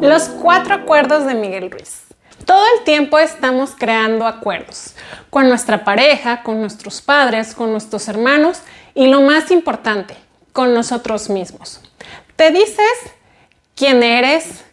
Los 0.00 0.24
cuatro 0.28 0.74
acuerdos 0.74 1.26
de 1.26 1.34
Miguel 1.34 1.70
Ruiz. 1.70 2.02
Todo 2.44 2.62
el 2.76 2.84
tiempo 2.84 3.18
estamos 3.18 3.74
creando 3.76 4.26
acuerdos 4.26 4.94
con 5.30 5.48
nuestra 5.48 5.84
pareja, 5.84 6.42
con 6.42 6.60
nuestros 6.60 7.00
padres, 7.00 7.54
con 7.54 7.70
nuestros 7.70 8.08
hermanos 8.08 8.60
y 8.94 9.06
lo 9.06 9.22
más 9.22 9.50
importante, 9.50 10.16
con 10.52 10.74
nosotros 10.74 11.30
mismos. 11.30 11.80
Te 12.36 12.50
dices 12.50 12.92
quién 13.74 14.02
eres, 14.02 14.64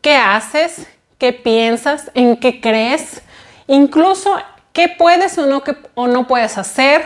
qué 0.00 0.14
haces, 0.14 0.86
qué 1.18 1.32
piensas, 1.32 2.10
en 2.14 2.36
qué 2.36 2.60
crees, 2.60 3.22
incluso 3.66 4.36
qué 4.72 4.88
puedes 4.88 5.36
o 5.38 5.46
no, 5.46 5.62
o 5.94 6.06
no 6.06 6.26
puedes 6.26 6.58
hacer, 6.58 7.04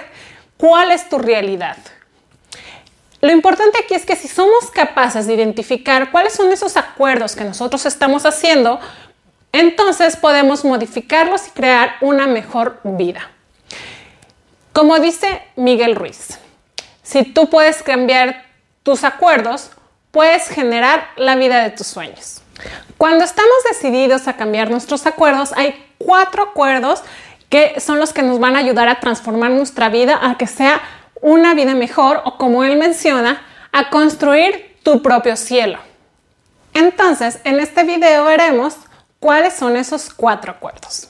cuál 0.57 0.91
es 0.91 1.09
tu 1.09 1.19
realidad. 1.19 1.77
Lo 3.25 3.33
importante 3.33 3.79
aquí 3.83 3.95
es 3.95 4.05
que 4.05 4.17
si 4.17 4.29
somos 4.29 4.71
capaces 4.71 5.27
de 5.27 5.33
identificar 5.33 6.11
cuáles 6.11 6.35
son 6.35 6.53
esos 6.53 6.77
acuerdos 6.77 7.35
que 7.35 7.45
nosotros 7.45 7.87
estamos 7.87 8.27
haciendo, 8.27 8.79
entonces 9.51 10.19
podemos 10.19 10.63
modificarlos 10.63 11.49
y 11.49 11.53
crear 11.53 11.95
una 12.03 12.27
mejor 12.27 12.81
vida. 12.85 13.31
Como 14.75 14.99
dice 14.99 15.41
Miguel 15.57 15.97
Ruiz, 15.97 16.39
si 17.03 17.25
tú 17.25 17.49
puedes 17.49 17.83
cambiar 17.83 18.45
tus 18.83 19.05
acuerdos, 19.05 19.71
puedes 20.11 20.49
generar 20.49 21.09
la 21.17 21.35
vida 21.35 21.63
de 21.63 21.71
tus 21.71 21.87
sueños. 21.87 22.43
Cuando 22.99 23.25
estamos 23.25 23.57
decididos 23.71 24.29
a 24.29 24.37
cambiar 24.37 24.71
nuestros 24.71 25.07
acuerdos, 25.07 25.55
hay 25.57 25.83
cuatro 25.97 26.43
acuerdos 26.43 27.03
que 27.49 27.81
son 27.81 27.99
los 27.99 28.13
que 28.13 28.23
nos 28.23 28.39
van 28.39 28.55
a 28.55 28.59
ayudar 28.59 28.89
a 28.89 29.01
transformar 29.01 29.51
nuestra 29.51 29.89
vida 29.89 30.19
a 30.21 30.37
que 30.37 30.47
sea 30.47 30.83
una 31.25 31.55
vida 31.55 31.75
mejor 31.75 32.21
o 32.27 32.37
como 32.37 32.65
él 32.65 32.77
menciona, 32.77 33.41
a 33.73 33.89
construir 33.89 34.77
tu 34.83 35.01
propio 35.01 35.37
cielo. 35.37 35.79
Entonces, 36.75 37.41
en 37.45 37.61
este 37.61 37.83
video 37.83 38.27
veremos 38.27 38.77
cuáles 39.21 39.55
son 39.55 39.75
esos 39.79 40.13
cuatro 40.13 40.53
acuerdos. 40.53 41.09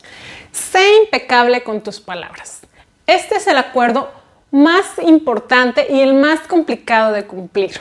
Sé 0.53 0.98
impecable 1.03 1.65
con 1.65 1.83
tus 1.83 1.98
palabras. 1.98 2.61
Este 3.09 3.34
es 3.34 3.48
el 3.48 3.59
acuerdo 3.59 4.12
más 4.53 4.87
importante 5.03 5.89
y 5.91 6.01
el 6.01 6.15
más 6.15 6.39
complicado 6.43 7.12
de 7.12 7.27
cumplir. 7.27 7.81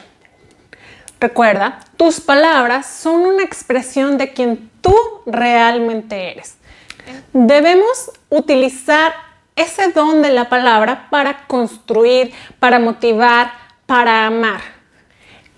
Recuerda, 1.19 1.81
tus 1.97 2.19
palabras 2.19 2.87
son 2.87 3.27
una 3.27 3.43
expresión 3.43 4.17
de 4.17 4.33
quien 4.33 4.71
tú 4.81 4.95
realmente 5.27 6.31
eres. 6.31 6.55
Debemos 7.31 8.09
utilizar 8.29 9.13
ese 9.55 9.91
don 9.91 10.21
de 10.21 10.31
la 10.31 10.49
palabra 10.49 11.07
para 11.09 11.45
construir, 11.47 12.33
para 12.59 12.79
motivar, 12.79 13.51
para 13.85 14.25
amar. 14.25 14.61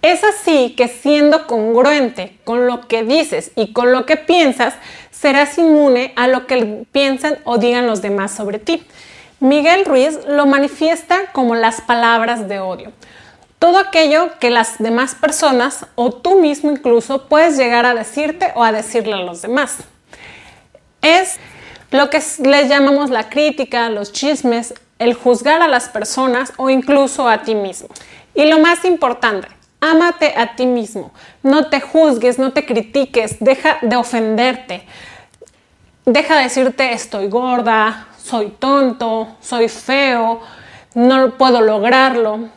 Es 0.01 0.23
así 0.23 0.75
que 0.77 0.87
siendo 0.87 1.47
congruente 1.47 2.37
con 2.43 2.67
lo 2.67 2.87
que 2.87 3.03
dices 3.03 3.51
y 3.55 3.73
con 3.73 3.91
lo 3.91 4.05
que 4.05 4.17
piensas, 4.17 4.75
serás 5.09 5.57
inmune 5.57 6.13
a 6.15 6.27
lo 6.27 6.45
que 6.45 6.85
piensan 6.91 7.39
o 7.43 7.57
digan 7.57 7.87
los 7.87 8.01
demás 8.01 8.31
sobre 8.31 8.59
ti. 8.59 8.83
Miguel 9.39 9.83
Ruiz 9.83 10.19
lo 10.27 10.45
manifiesta 10.45 11.31
como 11.33 11.55
las 11.55 11.81
palabras 11.81 12.47
de 12.47 12.59
odio. 12.59 12.91
Todo 13.57 13.79
aquello 13.79 14.29
que 14.39 14.51
las 14.51 14.77
demás 14.77 15.15
personas 15.15 15.87
o 15.95 16.11
tú 16.11 16.39
mismo 16.39 16.71
incluso 16.71 17.27
puedes 17.27 17.57
llegar 17.57 17.85
a 17.85 17.95
decirte 17.95 18.51
o 18.53 18.63
a 18.63 18.71
decirle 18.71 19.13
a 19.13 19.23
los 19.23 19.41
demás. 19.41 19.77
Es 21.01 21.39
lo 21.91 22.09
que 22.09 22.21
les 22.43 22.69
llamamos 22.69 23.09
la 23.09 23.29
crítica, 23.29 23.89
los 23.89 24.11
chismes, 24.11 24.73
el 24.99 25.13
juzgar 25.13 25.61
a 25.61 25.67
las 25.67 25.89
personas 25.89 26.53
o 26.57 26.69
incluso 26.69 27.27
a 27.27 27.43
ti 27.43 27.55
mismo. 27.55 27.89
Y 28.33 28.45
lo 28.45 28.59
más 28.59 28.85
importante, 28.85 29.47
ámate 29.81 30.33
a 30.37 30.55
ti 30.55 30.65
mismo. 30.65 31.11
No 31.43 31.69
te 31.69 31.81
juzgues, 31.81 32.39
no 32.39 32.53
te 32.53 32.65
critiques, 32.65 33.37
deja 33.39 33.77
de 33.81 33.95
ofenderte. 33.95 34.83
Deja 36.05 36.37
de 36.37 36.43
decirte 36.43 36.93
estoy 36.93 37.27
gorda, 37.27 38.07
soy 38.17 38.49
tonto, 38.59 39.35
soy 39.41 39.69
feo, 39.69 40.41
no 40.93 41.31
puedo 41.31 41.61
lograrlo. 41.61 42.49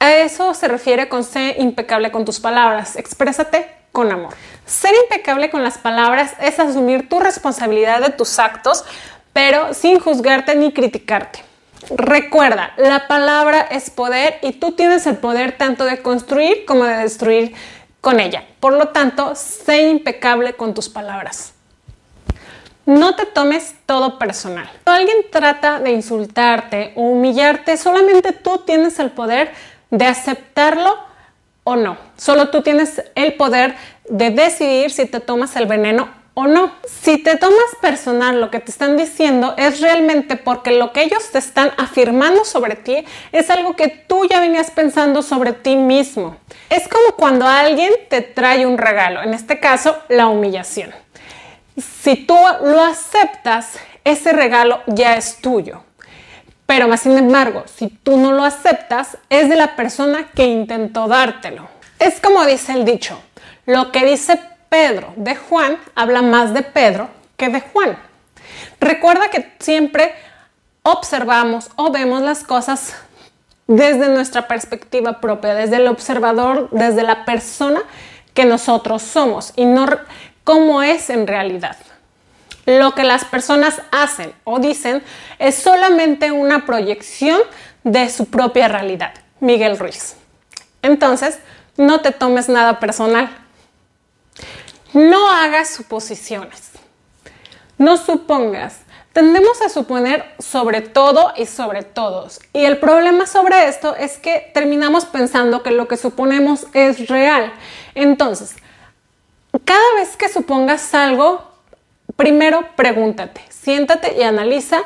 A 0.00 0.12
eso 0.12 0.54
se 0.54 0.68
refiere 0.68 1.08
con 1.08 1.24
ser 1.24 1.60
impecable 1.60 2.10
con 2.10 2.24
tus 2.24 2.38
palabras. 2.38 2.96
Exprésate 2.96 3.77
amor. 4.06 4.34
Ser 4.66 4.94
impecable 5.02 5.50
con 5.50 5.64
las 5.64 5.78
palabras 5.78 6.34
es 6.40 6.58
asumir 6.60 7.08
tu 7.08 7.20
responsabilidad 7.20 8.00
de 8.00 8.10
tus 8.10 8.38
actos, 8.38 8.84
pero 9.32 9.74
sin 9.74 9.98
juzgarte 9.98 10.54
ni 10.54 10.72
criticarte. 10.72 11.42
Recuerda, 11.90 12.72
la 12.76 13.08
palabra 13.08 13.60
es 13.60 13.90
poder 13.90 14.38
y 14.42 14.52
tú 14.52 14.72
tienes 14.72 15.06
el 15.06 15.16
poder 15.16 15.56
tanto 15.56 15.84
de 15.84 16.02
construir 16.02 16.64
como 16.66 16.84
de 16.84 16.96
destruir 16.96 17.54
con 18.00 18.20
ella. 18.20 18.44
Por 18.60 18.74
lo 18.74 18.88
tanto, 18.88 19.34
sé 19.34 19.88
impecable 19.88 20.54
con 20.54 20.74
tus 20.74 20.88
palabras. 20.88 21.54
No 22.84 23.14
te 23.16 23.26
tomes 23.26 23.74
todo 23.86 24.18
personal. 24.18 24.68
Cuando 24.84 25.00
alguien 25.00 25.30
trata 25.30 25.78
de 25.78 25.90
insultarte 25.90 26.92
o 26.96 27.02
humillarte, 27.02 27.76
solamente 27.76 28.32
tú 28.32 28.58
tienes 28.66 28.98
el 28.98 29.10
poder 29.10 29.52
de 29.90 30.06
aceptarlo 30.06 31.07
no. 31.76 31.96
Solo 32.16 32.50
tú 32.50 32.62
tienes 32.62 33.02
el 33.14 33.34
poder 33.34 33.74
de 34.08 34.30
decidir 34.30 34.90
si 34.90 35.06
te 35.06 35.20
tomas 35.20 35.56
el 35.56 35.66
veneno 35.66 36.08
o 36.38 36.46
no. 36.46 36.72
Si 36.86 37.18
te 37.18 37.36
tomas 37.36 37.74
personal 37.80 38.40
lo 38.40 38.50
que 38.50 38.60
te 38.60 38.70
están 38.70 38.96
diciendo 38.96 39.54
es 39.56 39.80
realmente 39.80 40.36
porque 40.36 40.70
lo 40.70 40.92
que 40.92 41.02
ellos 41.02 41.30
te 41.32 41.38
están 41.38 41.72
afirmando 41.76 42.44
sobre 42.44 42.76
ti 42.76 43.04
es 43.32 43.50
algo 43.50 43.74
que 43.74 43.88
tú 43.88 44.24
ya 44.24 44.38
venías 44.38 44.70
pensando 44.70 45.22
sobre 45.22 45.52
ti 45.52 45.74
mismo. 45.74 46.36
Es 46.70 46.86
como 46.86 47.16
cuando 47.16 47.46
alguien 47.46 47.92
te 48.08 48.22
trae 48.22 48.66
un 48.66 48.78
regalo, 48.78 49.22
en 49.22 49.34
este 49.34 49.58
caso 49.58 49.98
la 50.08 50.28
humillación. 50.28 50.94
Si 51.76 52.14
tú 52.16 52.36
lo 52.62 52.82
aceptas, 52.82 53.78
ese 54.04 54.32
regalo 54.32 54.80
ya 54.86 55.16
es 55.16 55.40
tuyo. 55.40 55.82
Pero 56.68 56.86
más 56.86 57.00
sin 57.00 57.16
embargo, 57.16 57.64
si 57.64 57.88
tú 57.88 58.18
no 58.18 58.30
lo 58.30 58.44
aceptas, 58.44 59.16
es 59.30 59.48
de 59.48 59.56
la 59.56 59.74
persona 59.74 60.28
que 60.34 60.44
intentó 60.44 61.08
dártelo. 61.08 61.66
Es 61.98 62.20
como 62.20 62.44
dice 62.44 62.74
el 62.74 62.84
dicho, 62.84 63.18
lo 63.64 63.90
que 63.90 64.04
dice 64.04 64.38
Pedro 64.68 65.14
de 65.16 65.34
Juan 65.34 65.78
habla 65.94 66.20
más 66.20 66.52
de 66.52 66.60
Pedro 66.60 67.08
que 67.38 67.48
de 67.48 67.62
Juan. 67.62 67.98
Recuerda 68.80 69.30
que 69.30 69.54
siempre 69.58 70.12
observamos 70.82 71.70
o 71.76 71.90
vemos 71.90 72.20
las 72.20 72.44
cosas 72.44 72.94
desde 73.66 74.10
nuestra 74.10 74.46
perspectiva 74.46 75.22
propia, 75.22 75.54
desde 75.54 75.76
el 75.76 75.86
observador, 75.86 76.68
desde 76.70 77.02
la 77.02 77.24
persona 77.24 77.80
que 78.34 78.44
nosotros 78.44 79.00
somos 79.00 79.54
y 79.56 79.64
no 79.64 79.86
cómo 80.44 80.82
es 80.82 81.08
en 81.08 81.26
realidad 81.26 81.78
lo 82.68 82.94
que 82.94 83.02
las 83.02 83.24
personas 83.24 83.80
hacen 83.90 84.34
o 84.44 84.58
dicen 84.58 85.02
es 85.38 85.54
solamente 85.54 86.32
una 86.32 86.66
proyección 86.66 87.40
de 87.82 88.10
su 88.10 88.26
propia 88.26 88.68
realidad. 88.68 89.14
Miguel 89.40 89.78
Ruiz. 89.78 90.16
Entonces, 90.82 91.38
no 91.78 92.02
te 92.02 92.12
tomes 92.12 92.50
nada 92.50 92.78
personal. 92.78 93.30
No 94.92 95.30
hagas 95.30 95.70
suposiciones. 95.70 96.72
No 97.78 97.96
supongas. 97.96 98.80
Tendemos 99.14 99.62
a 99.62 99.70
suponer 99.70 100.26
sobre 100.38 100.82
todo 100.82 101.32
y 101.38 101.46
sobre 101.46 101.82
todos. 101.82 102.38
Y 102.52 102.66
el 102.66 102.76
problema 102.76 103.24
sobre 103.24 103.66
esto 103.66 103.96
es 103.96 104.18
que 104.18 104.50
terminamos 104.52 105.06
pensando 105.06 105.62
que 105.62 105.70
lo 105.70 105.88
que 105.88 105.96
suponemos 105.96 106.66
es 106.74 107.08
real. 107.08 107.50
Entonces, 107.94 108.56
cada 109.64 109.94
vez 109.94 110.18
que 110.18 110.28
supongas 110.28 110.92
algo, 110.92 111.47
primero 112.16 112.66
pregúntate, 112.76 113.42
siéntate 113.48 114.16
y 114.18 114.22
analiza 114.22 114.82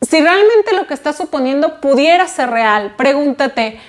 si 0.00 0.20
realmente 0.20 0.72
lo 0.74 0.86
que 0.86 0.94
estás 0.94 1.16
suponiendo 1.16 1.80
pudiera 1.80 2.26
ser 2.26 2.50
real. 2.50 2.94
Pregúntate, 2.96 3.80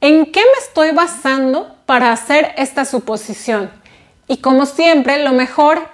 ¿en 0.00 0.30
qué 0.30 0.40
me 0.40 0.58
estoy 0.62 0.90
basando 0.90 1.76
para 1.86 2.12
hacer 2.12 2.52
esta 2.56 2.84
suposición? 2.84 3.70
Y 4.28 4.38
como 4.38 4.66
siempre, 4.66 5.22
lo 5.24 5.32
mejor 5.32 5.88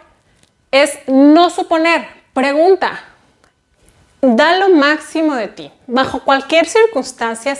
es 0.70 0.98
no 1.06 1.50
suponer, 1.50 2.06
pregunta. 2.32 3.04
Da 4.22 4.56
lo 4.58 4.68
máximo 4.70 5.34
de 5.34 5.48
ti. 5.48 5.72
Bajo 5.86 6.24
cualquier 6.24 6.66
circunstancia, 6.66 7.56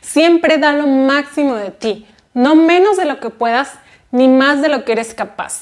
siempre 0.00 0.58
da 0.58 0.72
lo 0.72 0.86
máximo 0.86 1.54
de 1.54 1.70
ti. 1.70 2.06
No 2.34 2.54
menos 2.54 2.96
de 2.96 3.04
lo 3.04 3.20
que 3.20 3.30
puedas, 3.30 3.74
ni 4.10 4.26
más 4.26 4.62
de 4.62 4.68
lo 4.68 4.84
que 4.84 4.92
eres 4.92 5.14
capaz. 5.14 5.60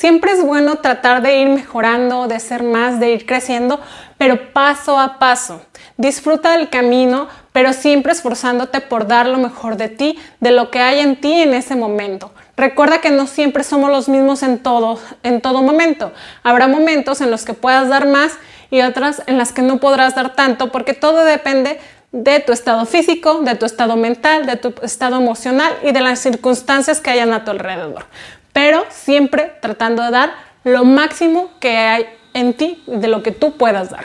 Siempre 0.00 0.32
es 0.32 0.42
bueno 0.42 0.76
tratar 0.76 1.20
de 1.20 1.40
ir 1.40 1.50
mejorando, 1.50 2.26
de 2.26 2.40
ser 2.40 2.62
más, 2.62 2.98
de 3.00 3.10
ir 3.12 3.26
creciendo, 3.26 3.78
pero 4.16 4.54
paso 4.54 4.98
a 4.98 5.18
paso. 5.18 5.60
Disfruta 5.98 6.56
del 6.56 6.70
camino, 6.70 7.28
pero 7.52 7.74
siempre 7.74 8.12
esforzándote 8.12 8.80
por 8.80 9.06
dar 9.06 9.26
lo 9.26 9.36
mejor 9.36 9.76
de 9.76 9.90
ti, 9.90 10.18
de 10.40 10.52
lo 10.52 10.70
que 10.70 10.80
hay 10.80 11.00
en 11.00 11.20
ti 11.20 11.42
en 11.42 11.52
ese 11.52 11.76
momento. 11.76 12.32
Recuerda 12.56 13.02
que 13.02 13.10
no 13.10 13.26
siempre 13.26 13.62
somos 13.62 13.90
los 13.90 14.08
mismos 14.08 14.42
en 14.42 14.60
todo, 14.60 14.98
en 15.22 15.42
todo 15.42 15.60
momento. 15.60 16.12
Habrá 16.42 16.66
momentos 16.66 17.20
en 17.20 17.30
los 17.30 17.44
que 17.44 17.52
puedas 17.52 17.90
dar 17.90 18.08
más 18.08 18.38
y 18.70 18.80
otras 18.80 19.22
en 19.26 19.36
las 19.36 19.52
que 19.52 19.60
no 19.60 19.80
podrás 19.80 20.14
dar 20.14 20.34
tanto, 20.34 20.72
porque 20.72 20.94
todo 20.94 21.26
depende 21.26 21.78
de 22.10 22.40
tu 22.40 22.52
estado 22.52 22.86
físico, 22.86 23.40
de 23.42 23.54
tu 23.54 23.66
estado 23.66 23.96
mental, 23.96 24.46
de 24.46 24.56
tu 24.56 24.72
estado 24.82 25.16
emocional 25.16 25.74
y 25.84 25.92
de 25.92 26.00
las 26.00 26.20
circunstancias 26.20 27.02
que 27.02 27.10
hayan 27.10 27.34
a 27.34 27.44
tu 27.44 27.50
alrededor. 27.50 28.06
Pero 28.52 28.84
siempre 28.90 29.52
tratando 29.60 30.02
de 30.02 30.10
dar 30.10 30.32
lo 30.64 30.84
máximo 30.84 31.50
que 31.60 31.76
hay 31.76 32.06
en 32.34 32.54
ti, 32.54 32.82
de 32.86 33.08
lo 33.08 33.22
que 33.22 33.32
tú 33.32 33.52
puedas 33.56 33.90
dar. 33.90 34.04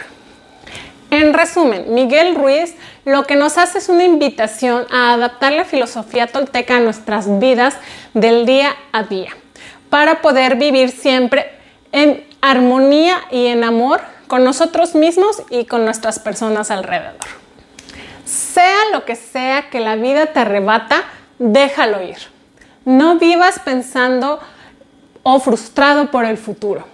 En 1.12 1.34
resumen, 1.34 1.94
Miguel 1.94 2.36
Ruiz 2.36 2.76
lo 3.06 3.26
que 3.26 3.36
nos 3.36 3.58
hace 3.58 3.78
es 3.78 3.88
una 3.88 4.04
invitación 4.04 4.86
a 4.92 5.14
adaptar 5.14 5.54
la 5.54 5.64
filosofía 5.64 6.28
tolteca 6.28 6.78
a 6.78 6.80
nuestras 6.80 7.40
vidas 7.40 7.78
del 8.14 8.46
día 8.46 8.76
a 8.92 9.04
día, 9.04 9.30
para 9.90 10.22
poder 10.22 10.56
vivir 10.56 10.90
siempre 10.90 11.52
en 11.92 12.26
armonía 12.42 13.22
y 13.32 13.48
en 13.48 13.64
amor 13.64 14.02
con 14.28 14.44
nosotros 14.44 14.96
mismos 14.96 15.44
y 15.52 15.66
con 15.66 15.86
nuestras 15.86 16.20
personas 16.20 16.72
alrededor. 16.72 17.16
Sea 18.26 18.90
lo 18.92 19.06
que 19.06 19.16
sea 19.16 19.70
que 19.70 19.80
la 19.80 19.96
vida 19.96 20.26
te 20.28 20.40
arrebata, 20.40 21.04
déjalo 21.38 22.02
ir. 22.02 22.35
No 22.86 23.18
vivas 23.18 23.60
pensando 23.60 24.40
o 25.24 25.40
frustrado 25.40 26.12
por 26.12 26.24
el 26.24 26.38
futuro. 26.38 26.86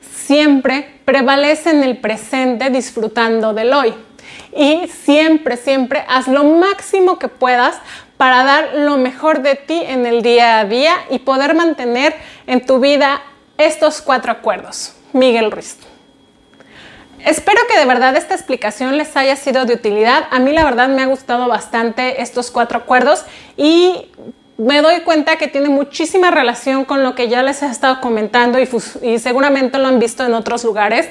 Siempre 0.00 1.00
prevalece 1.04 1.70
en 1.70 1.84
el 1.84 1.98
presente 1.98 2.70
disfrutando 2.70 3.52
del 3.52 3.72
hoy. 3.74 3.94
Y 4.56 4.88
siempre, 4.88 5.56
siempre 5.56 6.04
haz 6.08 6.28
lo 6.28 6.44
máximo 6.44 7.18
que 7.18 7.28
puedas 7.28 7.76
para 8.16 8.44
dar 8.44 8.70
lo 8.74 8.96
mejor 8.96 9.42
de 9.42 9.56
ti 9.56 9.82
en 9.86 10.06
el 10.06 10.22
día 10.22 10.60
a 10.60 10.64
día 10.64 10.94
y 11.10 11.18
poder 11.18 11.54
mantener 11.54 12.14
en 12.46 12.64
tu 12.64 12.80
vida 12.80 13.20
estos 13.58 14.00
cuatro 14.00 14.32
acuerdos. 14.32 14.94
Miguel 15.12 15.50
Ruiz. 15.50 15.76
Espero 17.24 17.60
que 17.68 17.78
de 17.78 17.86
verdad 17.86 18.16
esta 18.16 18.34
explicación 18.34 18.96
les 18.96 19.16
haya 19.16 19.36
sido 19.36 19.64
de 19.64 19.74
utilidad. 19.74 20.24
A 20.30 20.38
mí 20.38 20.52
la 20.52 20.64
verdad 20.64 20.88
me 20.88 21.02
ha 21.02 21.06
gustado 21.06 21.48
bastante 21.48 22.22
estos 22.22 22.50
cuatro 22.50 22.78
acuerdos 22.78 23.24
y 23.56 24.10
me 24.56 24.82
doy 24.82 25.00
cuenta 25.00 25.36
que 25.36 25.48
tiene 25.48 25.68
muchísima 25.68 26.30
relación 26.30 26.84
con 26.84 27.02
lo 27.02 27.14
que 27.14 27.28
ya 27.28 27.42
les 27.42 27.62
he 27.62 27.66
estado 27.66 28.00
comentando 28.00 28.58
y, 28.60 28.68
y, 29.02 29.18
seguramente 29.18 29.78
lo 29.78 29.88
han 29.88 29.98
visto 29.98 30.24
en 30.24 30.34
otros 30.34 30.64
lugares, 30.64 31.08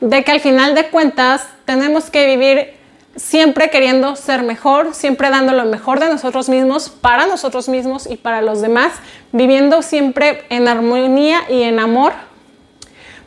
de 0.00 0.22
que 0.22 0.30
al 0.30 0.40
final 0.40 0.74
de 0.74 0.88
cuentas 0.88 1.44
tenemos 1.64 2.08
que 2.10 2.26
vivir 2.26 2.78
siempre 3.16 3.68
queriendo 3.70 4.14
ser 4.14 4.42
mejor, 4.42 4.94
siempre 4.94 5.28
dando 5.28 5.52
lo 5.52 5.64
mejor 5.64 5.98
de 5.98 6.08
nosotros 6.08 6.48
mismos 6.48 6.88
para 6.88 7.26
nosotros 7.26 7.68
mismos 7.68 8.06
y 8.08 8.16
para 8.16 8.42
los 8.42 8.60
demás, 8.60 8.92
viviendo 9.32 9.82
siempre 9.82 10.44
en 10.48 10.68
armonía 10.68 11.40
y 11.48 11.62
en 11.62 11.80
amor 11.80 12.12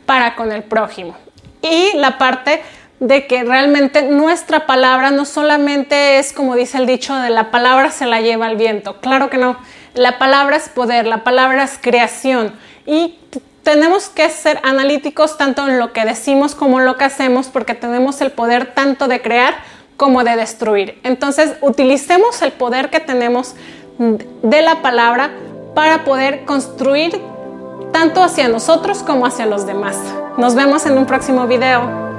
para 0.06 0.34
con 0.34 0.50
el 0.50 0.62
prójimo. 0.62 1.14
Y 1.60 1.96
la 1.96 2.16
parte 2.18 2.62
de 3.02 3.26
que 3.26 3.42
realmente 3.42 4.02
nuestra 4.02 4.64
palabra 4.64 5.10
no 5.10 5.24
solamente 5.24 6.20
es 6.20 6.32
como 6.32 6.54
dice 6.54 6.78
el 6.78 6.86
dicho 6.86 7.16
de 7.16 7.30
la 7.30 7.50
palabra 7.50 7.90
se 7.90 8.06
la 8.06 8.20
lleva 8.20 8.48
el 8.48 8.56
viento, 8.56 9.00
claro 9.00 9.28
que 9.28 9.38
no, 9.38 9.56
la 9.94 10.20
palabra 10.20 10.56
es 10.56 10.68
poder, 10.68 11.08
la 11.08 11.24
palabra 11.24 11.64
es 11.64 11.80
creación 11.82 12.54
y 12.86 13.18
tenemos 13.64 14.08
que 14.08 14.30
ser 14.30 14.60
analíticos 14.62 15.36
tanto 15.36 15.66
en 15.66 15.80
lo 15.80 15.92
que 15.92 16.04
decimos 16.04 16.54
como 16.54 16.78
en 16.78 16.86
lo 16.86 16.96
que 16.96 17.02
hacemos 17.02 17.48
porque 17.48 17.74
tenemos 17.74 18.20
el 18.20 18.30
poder 18.30 18.72
tanto 18.72 19.08
de 19.08 19.20
crear 19.20 19.54
como 19.96 20.22
de 20.22 20.36
destruir. 20.36 21.00
Entonces 21.02 21.56
utilicemos 21.60 22.40
el 22.40 22.52
poder 22.52 22.88
que 22.90 23.00
tenemos 23.00 23.56
de 23.98 24.62
la 24.62 24.80
palabra 24.80 25.32
para 25.74 26.04
poder 26.04 26.44
construir 26.44 27.20
tanto 27.92 28.22
hacia 28.22 28.46
nosotros 28.48 29.02
como 29.02 29.26
hacia 29.26 29.46
los 29.46 29.66
demás. 29.66 29.98
Nos 30.38 30.54
vemos 30.54 30.86
en 30.86 30.96
un 30.96 31.06
próximo 31.06 31.48
video. 31.48 32.11